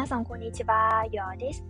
[0.00, 1.62] 皆さんこんにちは、ようです。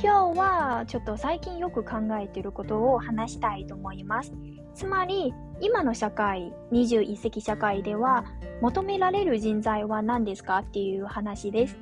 [0.00, 4.32] 今日はちょっと最近よく考えていることを話したいと思います。
[4.72, 8.24] つまり、今の社会、21世紀社会では
[8.60, 10.58] 求められる人材は何ですか？
[10.58, 11.76] っていう話です。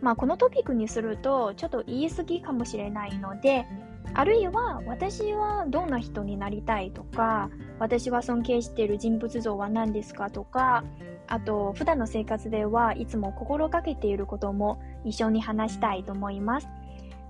[0.00, 3.66] まあ、このトピックにするとちょっと言い過ぎかもしれないので、
[4.14, 10.84] あるいは私はどんな人になりたいとか、私は尊敬している人物像は何ですかとか、
[11.32, 16.68] あと普段の生活ではいつも心がけていることも一緒に話したいと思います。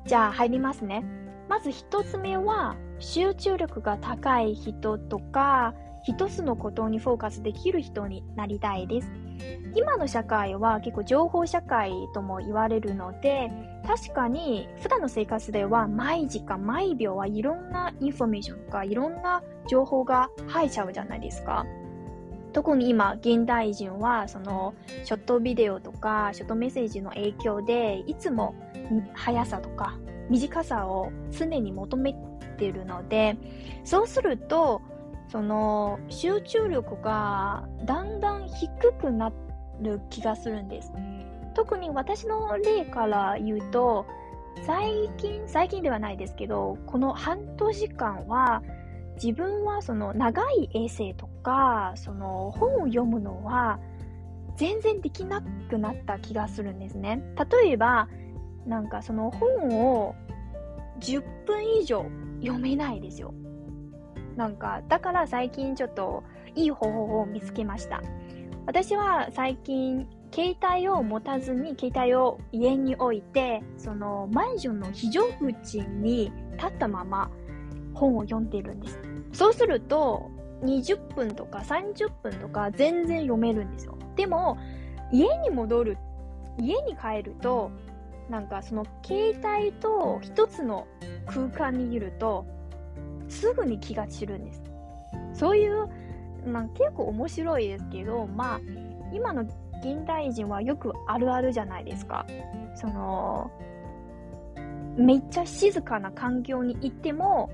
[0.07, 1.05] じゃあ入りますね。
[1.49, 9.13] まず一つ目は集中力が高い人とか、一つのことにフォーカスできる人になりたいです。
[9.77, 13.53] 今の社会は結構情報社会とも言われるので、
[13.87, 21.65] 確かに普段の生活では毎時間毎秒はいろんなインフォメーションとかいろんな情報が入っちゃうじゃないですか。
[22.53, 24.75] 特に今、現代人は、その、
[25.05, 28.55] ショットビデオとか、ショットメッセージの影響で、いつも
[29.15, 32.15] 速さとか短さを常に求め
[32.59, 33.37] てるので、
[33.85, 34.83] そうすると、
[35.29, 39.33] その、集中力がだんだん低くな
[39.81, 40.93] る気がするんです。
[41.55, 44.07] 特に私の例から言うと、
[44.67, 48.63] 最近、最近ではないですけど、この半年間は、
[49.23, 53.79] 自分はその長いエッセイとか、その本を読むのは
[54.57, 57.23] 全然できなくなった気がするんですね。
[57.63, 58.09] 例えば、
[58.67, 60.15] なんかその本を
[61.01, 62.07] 10分以上
[62.41, 63.35] 読めないですよ。
[64.37, 66.23] なんか、だから最近ちょっと
[66.55, 68.03] いい方法を見つけました。
[68.67, 77.31] 私は最近、携帯を持たずに、携帯を家に置いて、そのマンションの非常口に立ったまま
[77.95, 78.99] 本を読んでいるんです。
[79.33, 80.31] そうすると、
[80.63, 83.97] 20分とか30分とか全然読めるんですよ。
[84.17, 84.59] でも、
[85.13, 85.99] 家に戻る、
[86.59, 87.71] 家に帰ると、
[88.31, 90.87] なんかその携帯と一つの
[91.27, 92.47] 空間にいると、
[93.29, 94.63] すぐに気が散るんです。
[95.35, 95.89] そういう、
[96.47, 98.61] まあ、結構面白いですけど、まあ、
[99.13, 102.27] 今の現代人はよくあるあるじゃないですか。
[102.75, 103.51] その、
[104.97, 107.51] めっちゃ静かな環境に行っても、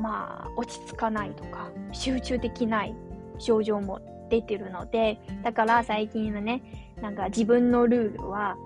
[0.00, 2.94] まあ、落ち着かないとか、集中できない
[3.38, 4.00] 症状も
[4.30, 6.62] 出てるので、だから最近のね、
[7.00, 8.56] なんか自分のルールは、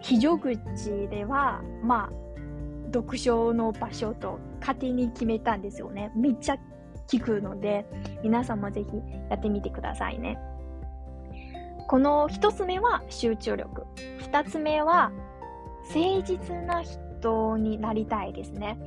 [0.00, 0.56] 非常口
[1.08, 2.22] では、まあ、
[2.92, 6.12] 読書の場所と勝手に決めたんですよね。
[6.14, 7.86] めっちゃ効くので、
[8.22, 8.88] 皆さんもぜひ
[9.30, 10.38] やってみてくださいね。
[11.88, 13.86] この一つ目は集中力。
[14.18, 15.10] 二つ目は
[15.94, 18.78] 誠実な人になりたいですね。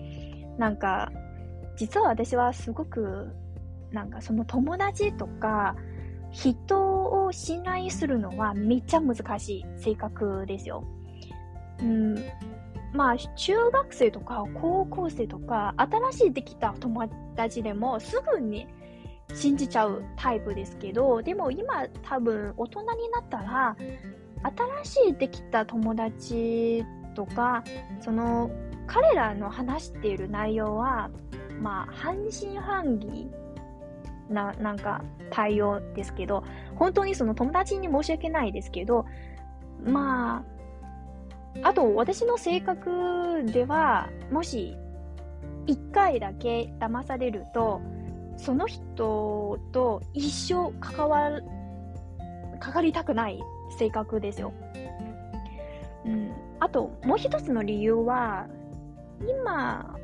[0.57, 1.11] なんか、
[1.75, 3.33] 実は私はすごく、
[3.91, 5.75] なんかその友達とか、
[6.31, 10.83] 人を信頼するのはめっちゃ難しい性格ですよ。
[11.79, 12.15] うん、
[12.93, 18.67] まあ、中学生とか高校生とか、新しいできた友達でもすぐに
[19.33, 23.75] 信じちゃうタイプですけど、でも今多分大人になったら、
[24.83, 27.63] 新しいできた友達とか、
[28.01, 28.51] その
[28.87, 31.09] 彼らの話している内容は
[31.61, 33.31] まあ、半信半疑
[34.29, 36.43] な、なんか、対応ですけど、
[36.75, 39.05] 本当にその友達に申し訳ないですけど、
[39.83, 40.43] ま
[41.63, 44.77] あ、あと、私の性格では、もし、
[45.67, 47.81] 一回だけ騙されると、
[48.37, 51.43] その人と一生関わる、
[52.59, 53.41] かかりたくない
[53.77, 54.53] 性格ですよ。
[56.05, 56.31] うん。
[56.59, 58.47] あと、もう一つの理由は、
[59.27, 59.95] 今、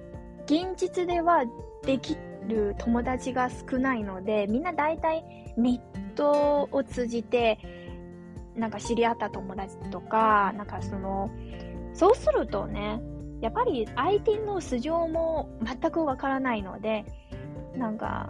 [0.52, 1.46] 現実では
[1.82, 5.24] できる友達が少ないので、みんな大体
[5.56, 7.58] ネットを通じて、
[8.54, 11.32] なんか知り合った友達とか、なんかその、
[11.94, 13.02] そうするとね、
[13.40, 17.06] やっぱり相手の素性も全くわからないので、
[17.78, 18.30] なんか、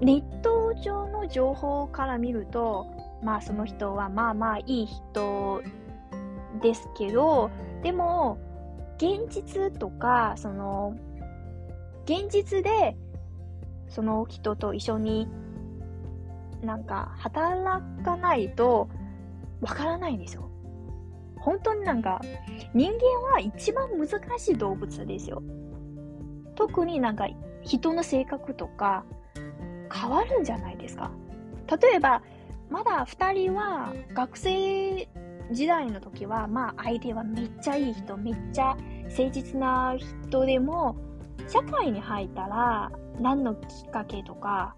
[0.00, 2.86] ネット上の情報から見ると、
[3.20, 5.60] まあその人はまあまあいい人
[6.62, 7.50] ですけど、
[7.82, 8.38] でも、
[8.96, 10.94] 現実とか、その、
[12.08, 12.96] 現実で、
[13.86, 15.28] その人と一緒に
[16.62, 18.88] なんか働かないと
[19.60, 20.50] わからないんですよ。
[21.38, 22.20] 本当になんか
[22.72, 22.98] 人間
[23.30, 24.08] は一番難
[24.38, 25.42] しい動物ですよ。
[26.54, 27.28] 特になんか
[27.62, 29.04] 人の性格とか
[29.92, 31.10] 変わるんじゃないですか。
[31.80, 32.22] 例えば、
[32.70, 35.08] まだ二人は学生
[35.52, 39.94] 時代の時は、まあ相手はめっちゃいい人、めっちゃ誠実な
[40.28, 40.96] 人でも、
[41.48, 44.76] 社会に入ったら、何のきっかけとか、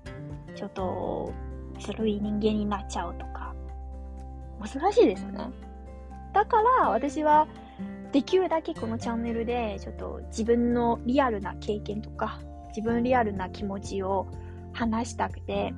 [0.54, 1.32] ちょっと、
[1.78, 3.54] ずるい人間になっちゃうとか、
[4.60, 5.50] 難しいですよね。
[6.32, 7.48] だから私は
[8.12, 14.26] できるだけこのチャンネルでちょっと自分のリアルな経験とか自分リアルな気持ちを
[14.72, 15.74] 話したくて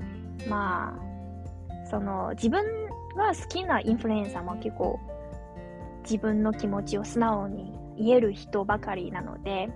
[0.49, 2.65] まあその自分
[3.17, 4.99] が好きなインフルエンサーも結構
[6.05, 9.69] 自分の気持ちを素直に言える人ばかりなので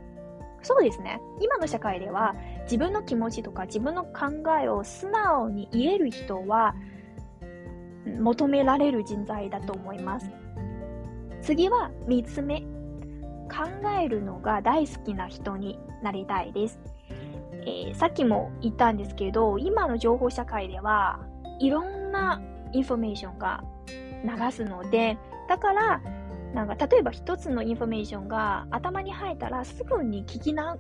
[0.63, 1.21] そうですね。
[1.41, 6.75] 今の社会では自分の気持ちとか自分の考えを素直に言える人は
[8.21, 10.31] 求められる人材だと思います。
[11.43, 12.63] 次は3つ目。
[13.47, 13.65] 考
[14.03, 16.79] えるのが大好きな人になりたいです、
[17.65, 21.21] えー、さっきも言ったんですけど今の情報社会では
[21.61, 22.41] いろんな
[22.73, 23.65] インフォメーションが
[24.25, 25.17] 流すので
[25.49, 26.01] だから
[26.57, 30.79] なんか例えば一つのインフォメーションが頭に入ったらすぐに聞きな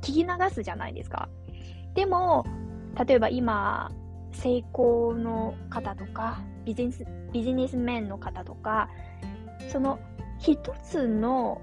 [0.00, 1.28] 聞き流すじゃないですか。
[1.94, 2.44] でも
[3.06, 3.92] 例えば今
[4.32, 8.90] 成功の方とかビジネスビジネスメンの方とか
[9.68, 10.00] その
[10.40, 11.60] 一つの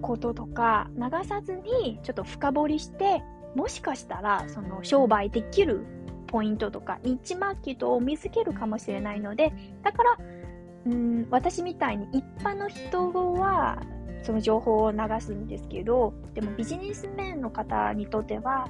[0.00, 3.22] こととか流さずにちょっと深掘りして
[3.54, 5.84] もしかしたらその商売できる
[6.26, 9.52] ポイントとかニッチマーケットを見つけるかもしれないので
[9.82, 10.18] だから
[10.88, 13.80] うん私みたいに一般の人は
[14.22, 18.68] その情報を流すんですけどでもビジネスメンの方にとっては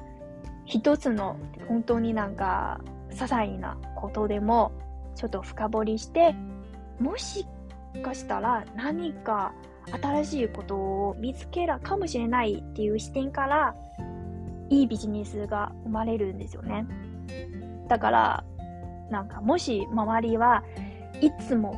[0.67, 1.37] 一つの
[1.69, 2.81] 本当になんか
[3.11, 4.73] 些細なことでも
[5.15, 6.35] ちょっと深掘りして
[7.01, 7.47] もし
[8.03, 9.53] かしたら何か
[9.91, 13.75] 新しいことを見つけるかもしれないっていう視点から
[14.69, 16.87] いいビジネスが生まれるんですよね。
[17.89, 18.45] だから
[19.11, 20.63] なんかもし周りは
[21.21, 21.75] いつも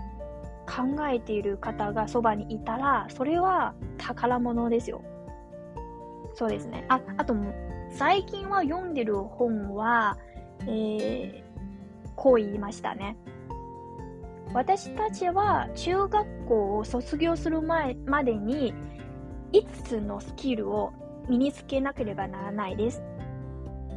[0.70, 5.02] 考えている方がそばにいたらそれは宝物ですよ。
[6.34, 6.87] そうですね。
[6.88, 7.34] あ、あと
[7.90, 10.17] 最近は読んでる本は、
[10.62, 11.43] えー、
[12.14, 13.17] こう言いましたね。
[14.52, 18.75] 私たちは中学校を卒業する前までに
[19.52, 20.93] 5つのスキルを
[21.28, 23.02] 身につけなければならないです。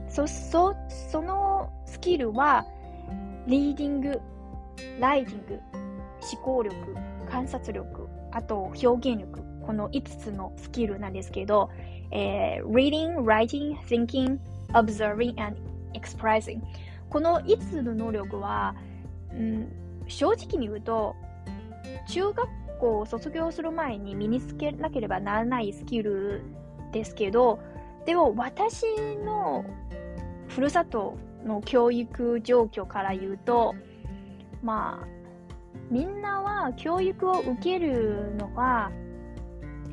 [0.09, 2.65] そ、そ、そのスキルは、
[3.47, 4.21] リーディング、
[4.99, 5.59] ライティング、
[6.31, 6.75] 思考力、
[7.29, 11.69] 観察力、あと表現力、この5つのスキルなんですけど、
[12.11, 14.39] えー、reading, writing, thinking,
[14.73, 15.57] observing, and
[15.93, 16.61] expressing
[17.09, 18.75] この5つの能力は、
[19.31, 19.71] うん、
[20.07, 21.15] 正直に言うと、
[22.07, 22.47] 中学
[22.79, 26.41] 校を卒業する前に身につけなければならないスキル
[26.91, 27.59] ですけど、
[28.05, 28.85] でも私
[29.23, 29.63] の
[30.47, 33.75] ふるさとの教育状況から言うと、
[34.61, 35.07] まあ、
[35.89, 38.91] みんなは教育を受けるのは、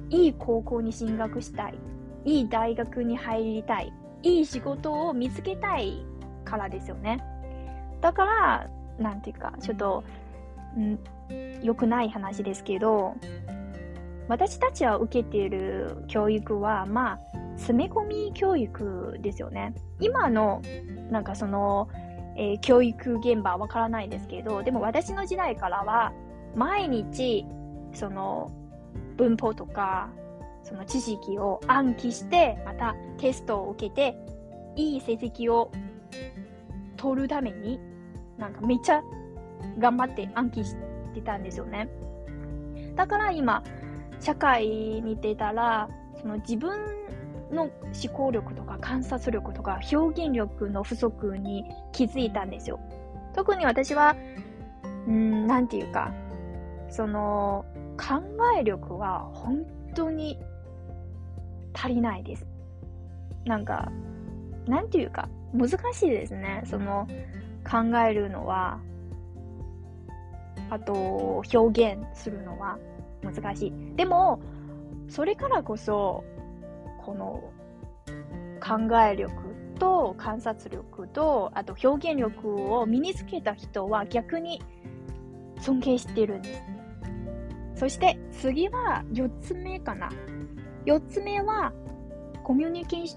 [0.08, 1.78] いい高校に進学したい、
[2.24, 3.92] いい大学に入りたい、
[4.22, 6.04] いい仕事を見つけたい
[6.44, 7.22] からですよね。
[8.00, 10.04] だから、なんていうか、ちょっと、
[10.78, 10.98] ん、
[11.62, 13.14] 良くない話ですけど、
[14.28, 17.18] 私たちは受けている教育は、まあ、
[17.56, 19.74] 詰め込み教育ですよね。
[20.00, 20.62] 今の、
[21.10, 21.88] なんかその、
[22.36, 26.12] えー、教育現場わからないですけど、でも私の時代からは、
[26.54, 27.46] 毎日、
[27.92, 28.50] その、
[29.16, 30.10] 文法とか、
[30.62, 34.16] その知識を暗記して、またテストを受けて、
[34.76, 35.70] いい成績を
[36.96, 37.80] 取るために、
[38.38, 39.02] なんかめっちゃ
[39.78, 40.74] 頑張って暗記し
[41.14, 41.88] てたんですよね。
[42.94, 43.62] だから今、
[44.20, 45.88] 社会に出たら、
[46.20, 46.78] その自分
[47.52, 47.72] の思
[48.12, 52.80] 考力とか観察力とか表現力の不足に気づいたんですよ。
[53.34, 54.16] 特に私は、
[55.06, 56.12] うん、なんていうか、
[56.88, 57.64] その、
[57.96, 58.22] 考
[58.58, 59.64] え力は本
[59.94, 60.38] 当に
[61.74, 62.46] 足りないです。
[63.44, 63.90] なんか、
[64.66, 66.62] なんていうか、難しいですね。
[66.64, 67.06] その、
[67.68, 68.80] 考えるのは、
[70.70, 72.78] あと、表現するのは
[73.22, 73.72] 難しい。
[73.96, 74.40] でも、
[75.08, 76.24] それからこそ、
[77.10, 77.42] この
[78.60, 79.32] 考え力
[79.80, 84.62] と観察力とあと表現力を身につけた人は逆に
[85.60, 86.62] 尊敬してるんです。
[87.74, 90.08] そして次は4つ目かな。
[90.86, 91.72] 4つ目は
[92.44, 93.16] コミュニケーシ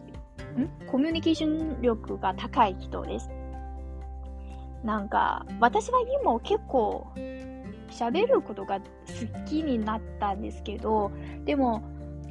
[0.58, 0.70] ョン、ん？
[0.88, 3.30] コミュニケーション力が高い人です。
[4.84, 7.08] なんか、私は今結構
[7.90, 8.86] 喋ることが好
[9.46, 11.12] きになったんですけど、
[11.46, 11.84] でも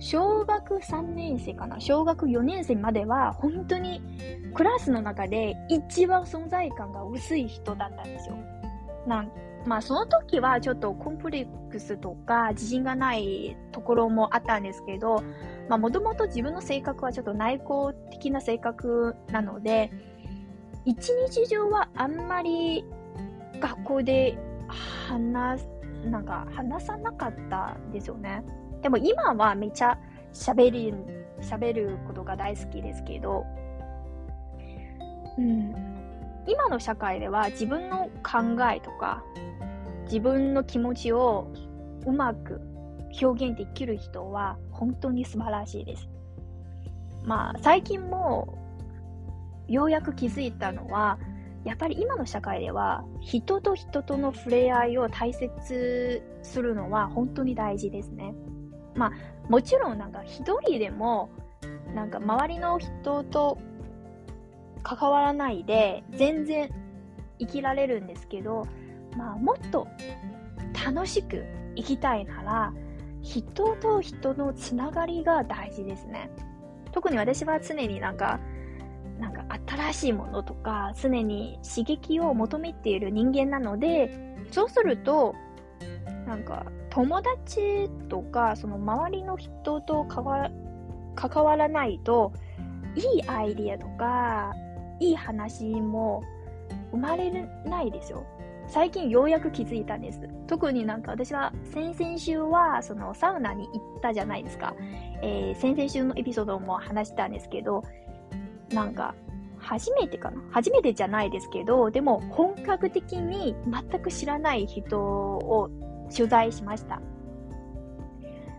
[0.02, 1.78] 小学3年生かな？
[1.78, 4.02] 小学4年生までは本当に
[4.52, 8.36] クラスの中で一番存在感が薄い人だったんですよ。
[9.06, 9.30] なん
[9.64, 15.22] まあその時はちょっとコンプレックスとか自信がないところもあったんですけど、
[15.68, 19.92] まあもともと自分の性格はちょっと内向的な性格なので、
[20.84, 22.84] 一日中はあんまり
[23.60, 25.64] 学校で話
[26.06, 28.42] なんか話さなかったんですよね。
[28.82, 29.98] でも今はめっちゃ
[30.32, 33.44] 喋る、喋ることが大好きですけど、
[35.38, 35.74] うん。
[36.46, 39.22] 今の社会では自分の考えとか、
[40.04, 41.48] 自分の気持ちを
[42.04, 42.60] うまく
[43.20, 46.08] 表現できる人は本当に素晴らしいです。
[47.24, 48.58] まあ、最近も
[49.68, 51.18] ようやく気づいたのは、
[51.64, 58.34] やっぱり今の社会では人と人との触れ合いを大切するのは本当に大事ですね。
[58.94, 59.12] まあ
[59.48, 61.30] もちろんなんか一人でも
[61.94, 63.58] なんか周りの人と
[64.82, 66.70] 関わらないで全然
[67.38, 68.66] 生きられるんですけど、
[69.16, 69.86] まあもっと
[70.84, 71.44] 楽しく
[71.76, 72.72] 生きたいなら
[73.20, 76.30] 人と人のつながりが大事ですね。
[76.92, 78.40] 特に私は常になんか
[79.18, 85.34] なんか新しいものとか常に刺激を求めている人間なのでそうすると
[86.26, 90.24] なんか友達とかその周りの人と関
[91.44, 92.32] わらないと
[92.94, 94.52] いいアイディアとか
[95.00, 96.22] いい話も
[96.90, 97.30] 生まれ
[97.64, 98.24] ないですよ。
[98.68, 100.20] 最近ようやく気づいたんです。
[100.46, 104.74] 特になんか私は先々週はそのサウナに行ったじゃないですか。
[105.22, 107.82] えー、先々週のエピソードも話したんですけど、
[108.72, 109.14] なんか、
[109.58, 110.40] 初めてかな？
[110.50, 115.70] 初めてじゃないですけど、でも本格的に全く知らない人を
[116.14, 117.00] 取材しました。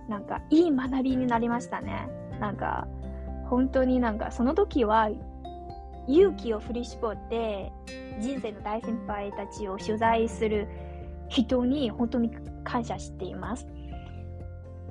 [0.10, 2.10] なんか、いい学びになりましたね。
[2.40, 2.88] なんか、
[3.46, 5.10] 本当になんか、その時は、
[6.08, 7.72] 勇気を振り絞って、
[8.20, 10.68] 人生の大先輩たちを取材する
[11.30, 12.32] 人に本当に
[12.64, 13.68] 感謝しています。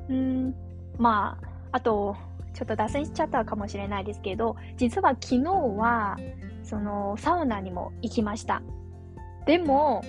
[0.09, 0.55] うん、
[0.99, 2.17] まあ、あと、
[2.55, 6.17] ちょっと脱線しちゃったかもしれないですけど、実は昨日は、
[6.63, 8.63] その、サウナにも行きました。
[9.47, 10.03] でも、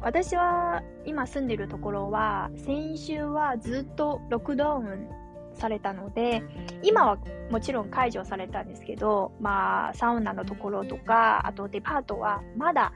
[0.00, 5.08] 私は今住んでるところは、先週はずっとロックダウン
[5.54, 6.42] されたので、
[6.82, 7.18] 今は
[7.50, 12.92] もちろん解除されたんですけど、まあ、サウナのところとか、あとデパートはまだ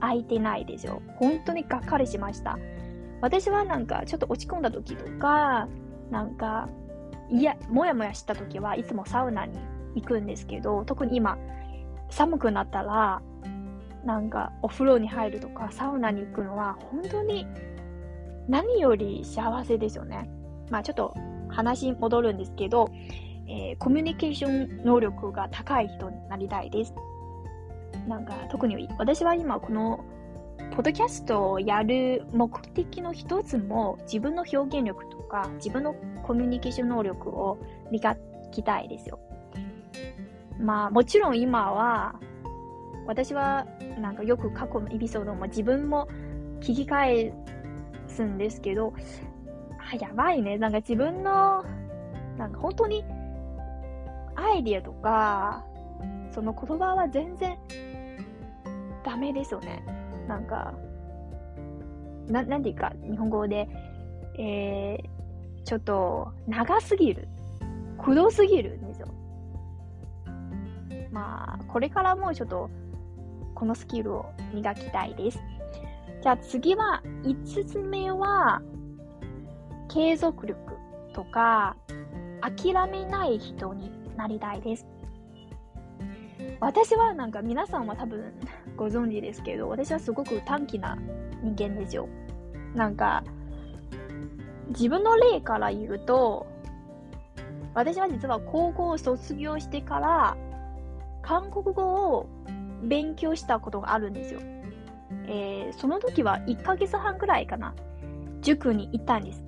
[0.00, 1.00] 開いてないですよ。
[1.16, 2.58] 本当にがっかりしました。
[3.20, 5.68] 私はなんかちょっと落ち込んだ時とか、
[6.10, 6.68] なんか
[7.32, 9.58] いや、もやもやした時はいつもサウナに
[9.94, 11.38] 行くんですけど、特に今、
[12.10, 13.22] 寒くなったら、
[14.04, 17.46] なんかお風呂に入るとかサウナに行くのは本当に
[18.48, 20.28] 何より幸せですよね。
[20.70, 21.14] まあちょっと
[21.48, 22.90] 話戻るんですけど、
[23.46, 26.94] えー、コミュニケーション能力が高い人になりたいです。
[28.08, 30.04] なんか特に私は今この
[30.72, 37.58] ポッドキャストをやる目的の一つも自分の表現力とか自分のコミュニケーション能力を
[37.90, 38.16] 磨
[38.50, 39.20] きたいですよ。
[40.58, 42.18] まあもちろん今は
[43.06, 43.66] 私は
[44.00, 46.08] なんかよく過去のエピソードも自分も
[46.60, 47.32] 聞き返
[48.06, 48.92] すんですけど、
[49.92, 50.58] あ、やばいね。
[50.58, 51.64] なんか自分の、
[52.38, 53.04] なんか本当に
[54.34, 55.64] アイディアとか、
[56.30, 57.58] その言葉は全然
[59.04, 59.84] ダメですよね。
[60.28, 60.74] なんか、
[62.28, 63.68] ななんていうか、日本語で、
[64.38, 67.28] えー、ちょっと長すぎる。
[67.98, 69.08] くどすぎるんですよ。
[71.10, 72.70] まあ、これからもちょっと、
[73.62, 75.38] このスキルを磨きたいです。
[76.20, 78.60] じゃあ次は、5つ目は、
[79.88, 80.58] 継続力
[81.14, 81.76] とか、
[82.40, 84.84] 諦めない人になりたいです。
[86.58, 88.32] 私はなんか皆さんは多分
[88.76, 90.98] ご存知ですけど、私はすごく短気な
[91.40, 92.08] 人間ですよ。
[92.74, 93.22] なんか、
[94.70, 96.48] 自分の例から言うと、
[97.74, 100.36] 私は実は高校を卒業してから、
[101.22, 102.28] 韓国語を
[102.82, 104.40] 勉強したことがあるんですよ。
[105.26, 107.74] えー、その時は1ヶ月半くらいかな、
[108.40, 109.44] 塾に行ったんです。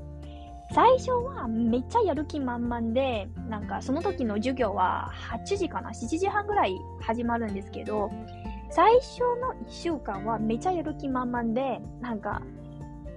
[0.72, 8.10] 最初はめっちゃやる気満々で、なんかその時の授業は8時かな ?7 時半ぐらい始まるんですけど、
[8.70, 12.42] 最初の1週間はめっちゃやる気満々で、なんか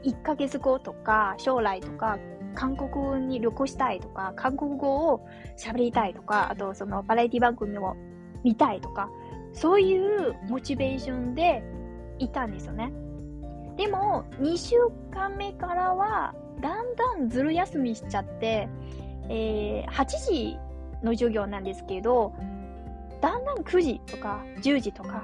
[0.04, 2.20] 1ヶ月後とか将来とか
[2.58, 7.96] 韓国に旅行したいとか、韓国語を喋りたいとか、あとそのバラエティ番組を
[8.44, 9.10] 見たいとか、
[9.58, 11.64] そういうモチベーションで
[12.20, 12.94] いたんですよね。
[13.76, 14.76] でも、2週
[15.12, 18.70] 間目からは、だんだんずる休みしちゃって、
[19.30, 20.58] えー、8時
[21.04, 22.34] の授業なんですけど、
[23.20, 25.24] だんだん9時とか10時とか、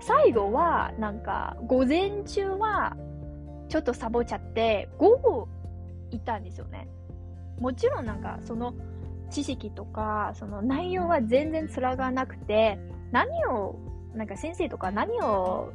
[0.00, 2.94] 最後はなんか午前中は
[3.70, 5.48] ちょっとサボっちゃって、午後
[6.10, 6.86] 行ったんですよね。
[7.58, 8.74] もちろんなんかその
[9.30, 12.78] 知識とかその内容は全然つらがなくて、
[13.14, 13.76] 何を、
[14.12, 15.72] なんか先生とか何を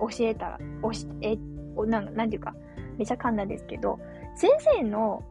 [0.00, 0.90] 教えたら、教
[1.20, 1.36] え
[1.76, 2.54] おなんなんていうか、
[2.96, 4.00] めちゃ簡単ですけど、
[4.34, 5.22] 先生の、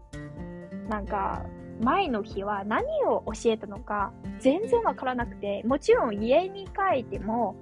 [0.88, 1.44] なんか、
[1.82, 7.56] 前の日は何を教えたのか全然わからなくて、もちろん家に帰っても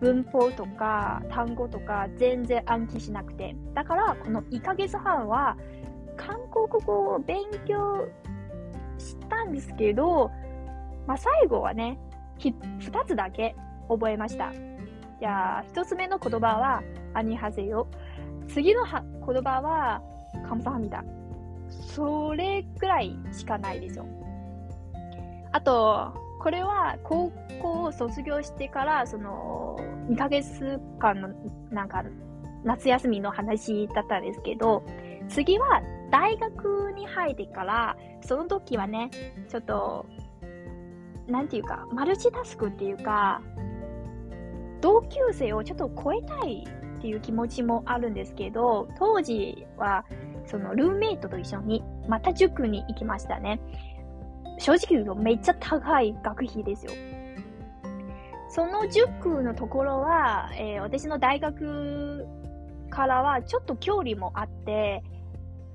[0.00, 3.56] 文法とか単語とか全然暗記しなくて。
[3.72, 5.56] だからこの1ヶ月半は
[6.18, 8.06] 韓国語を勉強
[8.98, 10.30] したんですけど、
[11.06, 11.98] まあ最後はね、
[12.38, 13.54] 2つだけ
[13.88, 14.52] 覚えました。
[15.20, 16.82] じゃあ、1つ目の言葉は、
[17.14, 17.86] アニハゼヨ。
[18.48, 20.02] 次の言葉は、
[20.48, 21.04] カムサハミダ。
[21.68, 24.06] それくらいしかないですよ。
[25.52, 27.30] あと、これは高
[27.62, 29.76] 校を卒業してから、その、
[30.10, 31.28] 2ヶ月間の、
[31.70, 32.04] なんか、
[32.64, 34.82] 夏休みの話だったんですけど、
[35.28, 39.10] 次は大学に入ってから、その時はね、
[39.48, 40.06] ちょっと、
[41.26, 43.42] なんていうか、マルチタスクっていうか、
[44.80, 46.64] 同級生をちょっと超えたい
[46.98, 50.04] っていう気持ちもあるんですけど、当時は、
[50.46, 53.60] そのルーメイトと一緒にまた塾に行きましたね。
[54.58, 56.92] 正直言うとめっちゃ高い学費ですよ。
[58.48, 62.26] その塾のところは、えー、私の大学
[62.88, 65.02] からはちょっと距離もあって、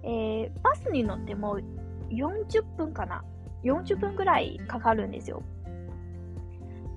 [0.03, 1.59] えー、バスに乗っても
[2.09, 3.23] 40分かな
[3.63, 5.43] ?40 分ぐらいかかるんですよ。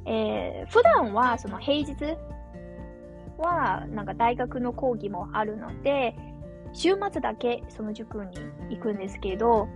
[0.04, 2.16] えー、普段はその平日
[3.38, 6.16] はなんか大学の講義もあるので、
[6.73, 8.33] 週末だけその塾に
[8.71, 9.69] 行くんですけど、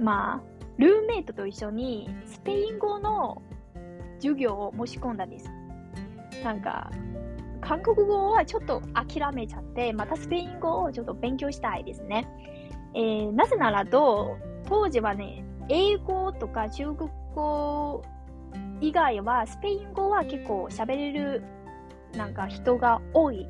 [0.00, 3.42] まあ、ルーメイトと一緒にスペイン語の
[4.16, 5.50] 授業を申し込んだんです。
[6.42, 6.90] なんか、
[7.60, 12.26] 韓国語はちょっと諦めちゃって、またスペイン語をちょっと勉強したいですね。
[12.94, 14.36] えー、なぜならと、
[14.66, 18.02] 当時はね、英語とか中国語
[18.80, 21.42] 以外は、スペイン語は結構喋れる
[22.16, 23.48] なんか人が多い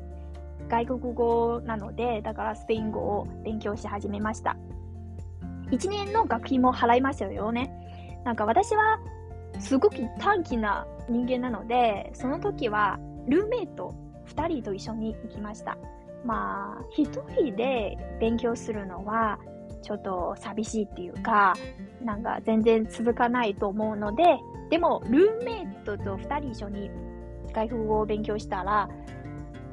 [0.69, 4.55] 外国語なので、だからスペイン語を勉強し始めました。
[5.71, 7.71] 1年の学費も払いましたよね。
[8.23, 8.99] なんか私は
[9.59, 13.93] すごく短気な人間なので、その時はルーメイト
[14.27, 15.77] 2人と一緒に行きました。
[16.25, 19.39] まあ、1人で勉強するのは
[19.83, 21.53] ちょっと寂しいっていうか、
[22.03, 24.23] なんか全然続かないと思うので、
[24.69, 26.89] でもルーメイトと2人一緒に
[27.53, 28.89] 外国語を勉強したら、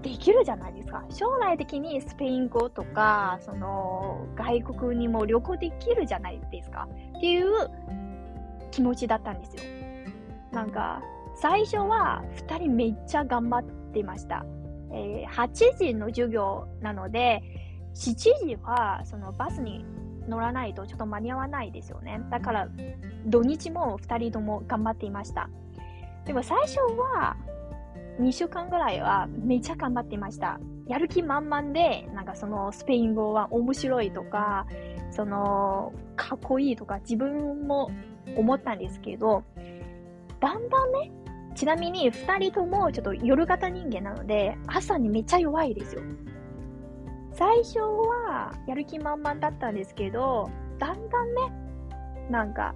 [0.03, 1.05] できるじゃないですか。
[1.11, 6.89] 将来的にスペイン語とか、その、外国にも旅行できるじゃないですか。
[7.19, 7.47] っていう
[8.71, 9.63] 気持ちだったんですよ。
[10.53, 11.03] なんか、
[11.37, 14.45] 最初は2人めっちゃ頑張ってました。
[14.93, 17.43] えー、8時の授業なので、
[17.95, 19.85] 7時はそのバスに
[20.31, 22.21] 乗らないとちょっと間に合わないですよね。
[22.31, 22.69] だから、
[23.27, 25.51] 土日も2人とも頑張っていました。
[26.25, 27.37] でも最初は、
[28.21, 30.61] 2週間ぐらいはめっちゃ頑張っていました。
[30.87, 34.67] やる気満々で、なんかそのスペイン語は面白いとか、
[35.11, 37.91] その、かっこいいとか自分も
[38.37, 39.43] 思ったんですけど、
[40.41, 41.13] だんだんね、
[41.55, 46.03] ちなみに2人ともちょっと夜型人間なので、朝にめっちゃ弱いですよ。
[47.41, 51.41] 最初はやる気満々だったんですけど、だんだんね、
[52.29, 52.75] なんか、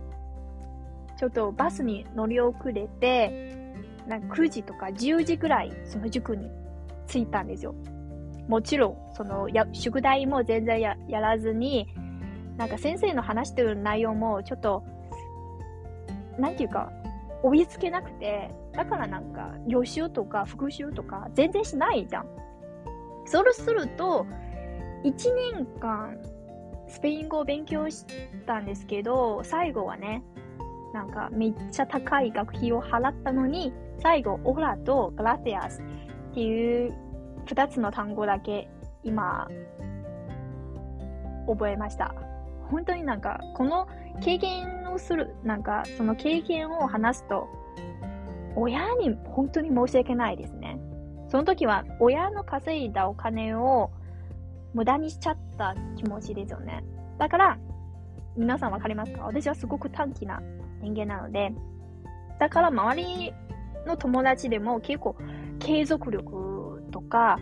[1.19, 3.75] ちょっとバスに乗り遅れて、
[4.09, 6.51] なんか9時とか10時ぐらい、その塾に
[7.07, 7.75] 着いたんですよ。
[8.49, 11.87] もちろん、その、や、宿題も全然ややらずに、
[12.57, 14.83] なんか先生の話してる内容もちょっと、
[16.39, 16.91] なんていうか、
[17.43, 22.27] 追いつけなくて、だからなんか予習とか復習とか全然しないじゃん。
[23.27, 24.27] そうすると、
[25.05, 25.13] 1
[25.53, 26.19] 年間
[26.89, 28.05] スペイン語を勉強し
[28.47, 30.23] たんですけど、最後はね、
[30.93, 35.81] なんかめっちゃ高い学費を払ったのに、最後、オラとグラティアス
[36.31, 36.95] っていう
[37.47, 38.69] 2つの単語だけ
[39.03, 39.49] 今、
[41.47, 42.15] 覚えました。
[42.71, 43.87] 本当になんか、この
[44.23, 47.49] 経験をする、なんか、その経験を話すと、
[48.57, 50.79] 親に本当に申し訳ないですね。
[51.29, 53.91] その時は、親の稼いだお金を
[54.75, 56.85] 無駄にしちゃった気持ちですよね。
[57.19, 57.59] だから、
[58.37, 59.23] 皆さんわかりますか？
[59.23, 60.43] 私はすごく短気な
[60.83, 61.53] 人間なので、
[62.41, 63.33] だから周り
[63.87, 65.17] の友達でも結構
[65.61, 67.39] 継続力とか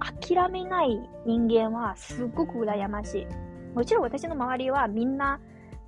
[0.00, 3.26] 諦めない人間はすごく羨ましい。
[3.74, 5.38] もちろん私の周りはみんな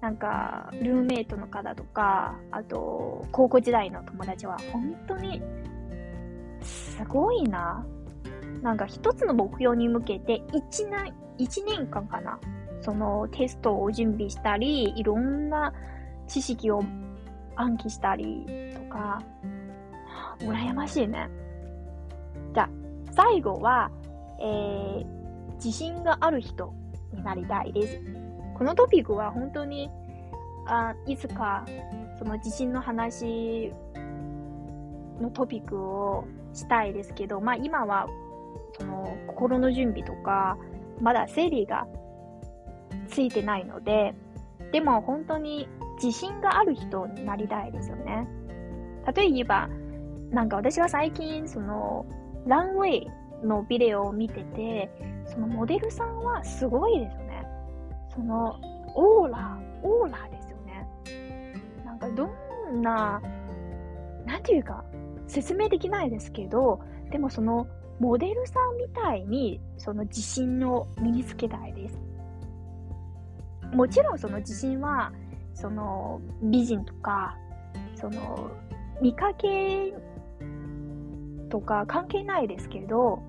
[0.03, 5.41] なんかルーメイトの方とか、あと高校時代の友達は本当に
[6.61, 7.87] すごいな。
[8.63, 12.39] なんか一つの目標に向けて1年、1年間かな。
[12.81, 15.73] そのテストを準備したり、いろんな
[16.27, 16.83] 知識を
[17.55, 18.45] 暗記したり
[18.75, 19.23] とか、
[20.41, 21.29] 羨ましいね。
[22.53, 22.71] じゃあ、
[23.13, 23.91] 最後は、
[24.41, 25.05] えー、
[25.55, 26.73] 自信がある人
[27.13, 28.01] になりたいです。
[28.55, 29.89] このトピックは本当に、
[30.67, 31.65] あいつか
[32.19, 33.73] その自信の話
[35.21, 38.07] のトピックをしたいですけど、まあ今は
[38.79, 40.57] その心の準備とか、
[41.01, 41.87] まだ整理が
[43.09, 44.15] ついてないので、
[44.73, 45.69] でも本当に
[46.03, 48.27] 自信がある人になりたいですよね。
[49.15, 49.69] 例えば、
[50.31, 52.07] なんか私は最近、その、
[52.47, 53.11] ランウェイ
[53.45, 54.91] のビデオを見てて、
[55.27, 57.47] そのモデルさんはすごいですよね。
[58.15, 58.59] その、
[58.95, 60.87] オーラ、オーラですよね。
[61.85, 62.29] なんかど
[62.73, 63.21] んな、
[64.25, 64.85] なんていうか、
[65.27, 66.81] 説明できないですけど、
[67.11, 67.67] でもその、
[68.03, 71.97] モデルさんみたいに、その自信を身につけたいです。
[73.73, 75.13] もちろんその自信は、
[75.55, 77.39] その美人とか、
[77.95, 78.51] その
[79.01, 79.95] 見かけ
[81.49, 83.23] とか関係ないですけど、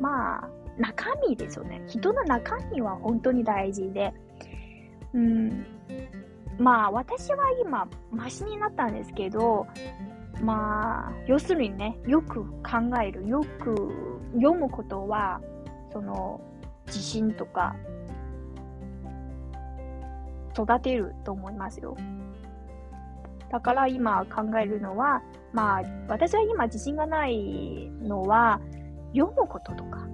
[0.00, 0.48] まあ、
[0.78, 1.84] 中身ですよね。
[1.86, 4.14] 人の中身は本当に大事で、
[5.12, 5.66] うん、
[6.58, 9.66] まあ、私は今、マシになったんですけど、
[10.42, 15.40] まあ、要するにね、よく考える、よく読むことは、
[15.92, 16.40] その、
[16.86, 17.74] 自信とか、
[20.54, 21.96] 育てると思いますよ。
[23.50, 25.22] だから今考えるのは、
[25.52, 28.60] まあ、私は今自信がないのは、
[29.14, 30.06] 読むこととか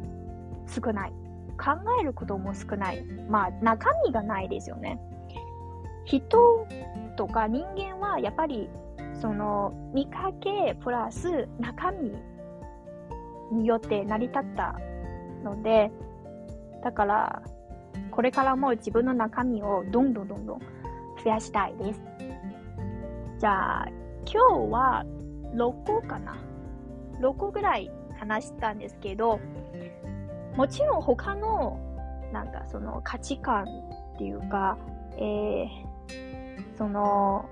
[0.69, 1.13] 少ない。
[1.59, 3.03] 考えることも少ない。
[3.29, 4.99] まあ、中身がないですよね。
[6.05, 6.67] 人
[7.17, 8.69] とか人間はやっぱり、
[9.23, 12.13] その、見かけプラス中身
[13.53, 14.77] によって成り立った
[15.45, 15.93] ので、
[16.83, 17.43] だから、
[18.11, 20.59] これからも自分の中身をどんどんどんどん
[21.23, 22.01] 増やしたいです。
[23.39, 23.87] じゃあ、
[24.27, 25.07] 今日は
[25.55, 26.37] 6個かな
[27.21, 29.39] ?6 個ぐらい話したんですけど、
[30.57, 31.79] もちろん他の、
[32.33, 33.67] なんかその価値観
[34.15, 34.77] っていうか、
[35.17, 35.69] えー、
[36.77, 37.49] その、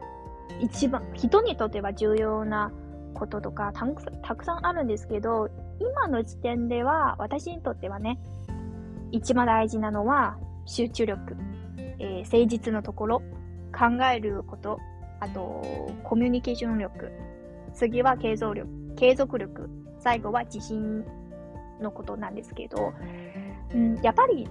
[0.61, 2.73] 一番、人にとっては重要な
[3.15, 3.73] こととか
[4.23, 5.49] たくさんあるんですけど、
[5.81, 8.19] 今の時点では私にとってはね、
[9.11, 11.37] 一番大事なのは集中力、
[11.99, 13.23] えー、誠実のところ、
[13.73, 14.79] 考えること、
[15.21, 15.63] あと、
[16.03, 17.11] コミュニケーション力、
[17.73, 19.69] 次は継続力、継続力、
[19.99, 21.05] 最後は自信
[21.81, 22.93] のことなんですけど、
[23.75, 24.49] うん、やっぱり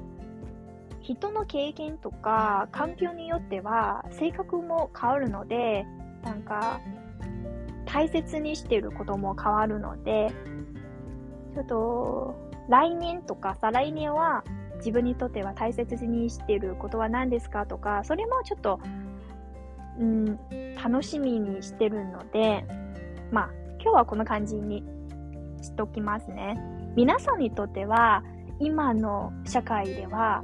[1.01, 5.85] 人の経験とか環境によっては性格も変わるので、
[6.23, 6.79] なんか
[7.85, 10.31] 大切にしてることも変わるので、
[11.53, 12.35] ちょっと
[12.69, 14.43] 来年とか再来年は
[14.77, 18.79] 自分にとっては大切にしてることは何ですかとか、それもちょっと、
[19.99, 20.39] うん、
[20.81, 22.65] 楽しみにしてるので、
[23.31, 23.49] まあ、
[23.81, 24.83] 今日はこの感じに
[25.61, 26.57] しときますね。
[26.95, 28.23] 皆さんにとっては、
[28.59, 30.43] 今の社会では、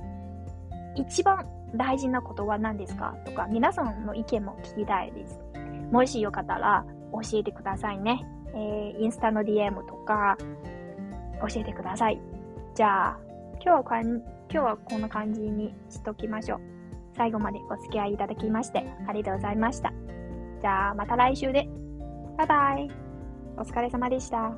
[0.95, 5.44] 一番大事なことは何ですかとか、皆さんの意見も聞きたいです。
[5.91, 8.25] もしよかったら教えてくださいね。
[8.53, 10.37] えー、インスタの DM とか
[11.41, 12.19] 教えてください。
[12.73, 13.19] じゃあ、
[13.61, 16.61] 今日はかん今日はこんな感じにしときましょう。
[17.15, 19.93] 最後までお付き合いいただきましてありがとうございました。
[20.61, 21.67] じゃあまた来週で。
[22.37, 22.91] バイバイ。
[23.57, 24.53] お疲れ様でした。